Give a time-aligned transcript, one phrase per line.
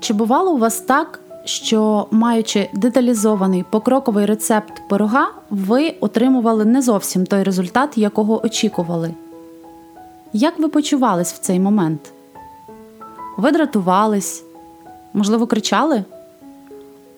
[0.00, 7.26] Чи бувало у вас так, що маючи деталізований покроковий рецепт пирога, ви отримували не зовсім
[7.26, 9.14] той результат, якого очікували?
[10.32, 12.12] Як ви почувались в цей момент?
[13.36, 14.44] Ви дратувались?
[15.14, 16.04] Можливо, кричали?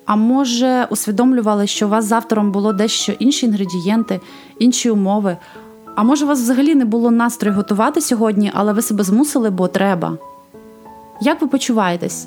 [0.06, 4.20] А може, усвідомлювали, що у вас з автором було дещо інші інгредієнти,
[4.58, 5.36] інші умови.
[5.96, 9.68] А може, у вас взагалі не було настрою готувати сьогодні, але ви себе змусили, бо
[9.68, 10.18] треба.
[11.20, 12.26] Як ви почуваєтесь?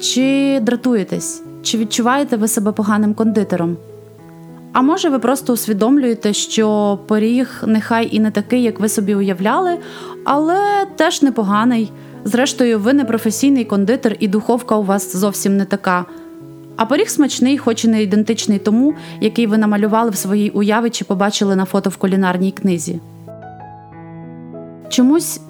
[0.00, 1.42] Чи дратуєтесь?
[1.62, 3.76] Чи відчуваєте ви себе поганим кондитером?
[4.72, 9.78] А може, ви просто усвідомлюєте, що пиріг нехай і не такий, як ви собі уявляли,
[10.24, 11.92] але теж непоганий.
[12.24, 16.04] Зрештою, ви не професійний кондитер, і духовка у вас зовсім не така.
[16.76, 21.04] А пиріг смачний, хоч і не ідентичний тому, який ви намалювали в своїй уяві чи
[21.04, 23.00] побачили на фото в кулінарній книзі.
[24.88, 25.40] Чомусь,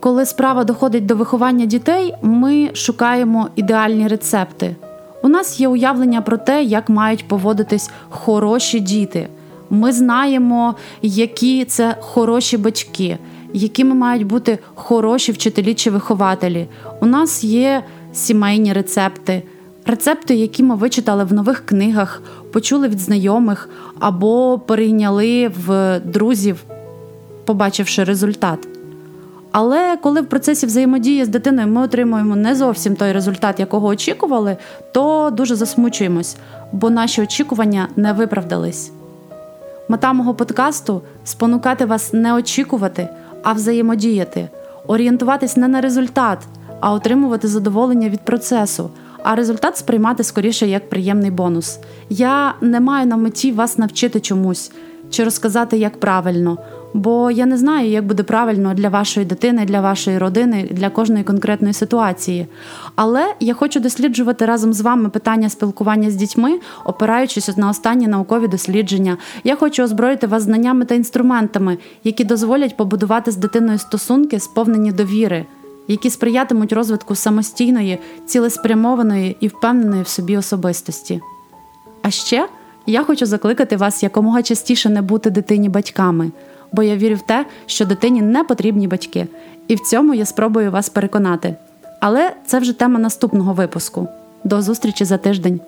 [0.00, 4.76] коли справа доходить до виховання дітей, ми шукаємо ідеальні рецепти.
[5.22, 9.28] У нас є уявлення про те, як мають поводитись хороші діти.
[9.70, 13.18] Ми знаємо, які це хороші батьки,
[13.52, 16.66] якими мають бути хороші вчителі чи вихователі.
[17.00, 19.42] У нас є сімейні рецепти
[19.86, 22.22] рецепти, які ми вичитали в нових книгах,
[22.52, 26.64] почули від знайомих або перейняли в друзів,
[27.44, 28.77] побачивши результат.
[29.52, 34.56] Але коли в процесі взаємодії з дитиною ми отримуємо не зовсім той результат, якого очікували,
[34.92, 36.36] то дуже засмучуємось,
[36.72, 38.92] бо наші очікування не виправдались.
[39.88, 43.08] Мета мого подкасту спонукати вас не очікувати,
[43.42, 44.48] а взаємодіяти,
[44.86, 46.38] орієнтуватись не на результат,
[46.80, 48.90] а отримувати задоволення від процесу,
[49.22, 51.78] а результат сприймати скоріше як приємний бонус.
[52.08, 54.72] Я не маю на меті вас навчити чомусь
[55.10, 56.58] чи розказати, як правильно,
[56.94, 61.24] бо я не знаю, як буде правильно для вашої дитини, для вашої родини, для кожної
[61.24, 62.46] конкретної ситуації.
[62.96, 68.48] Але я хочу досліджувати разом з вами питання спілкування з дітьми, опираючись на останні наукові
[68.48, 69.16] дослідження.
[69.44, 75.46] Я хочу озброїти вас знаннями та інструментами, які дозволять побудувати з дитиною стосунки, сповнені довіри
[75.88, 81.20] які сприятимуть розвитку самостійної, цілеспрямованої і впевненої в собі особистості.
[82.02, 82.48] А ще
[82.86, 86.30] я хочу закликати вас якомога частіше не бути дитині батьками,
[86.72, 89.26] бо я вірю в те, що дитині не потрібні батьки,
[89.68, 91.54] і в цьому я спробую вас переконати.
[92.00, 94.08] Але це вже тема наступного випуску.
[94.44, 95.60] До зустрічі за тиждень.